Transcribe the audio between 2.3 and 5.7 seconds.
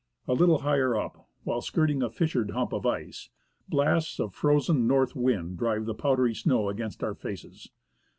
hump of ice, blasts of frozen north wind